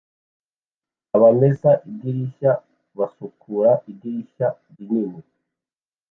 [1.15, 2.51] Abamesa idirishya
[2.97, 5.21] basukura idirishya rinini